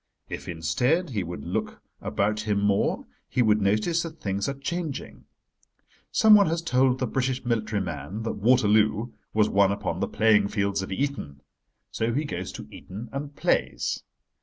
[0.29, 5.25] If, instead, he would look about him more he would notice that things are changing.
[6.11, 10.81] Someone has told the British military man that Waterloo was won upon the playing fields
[10.81, 11.41] of Eton.
[11.91, 14.03] So he goes to Eton and plays.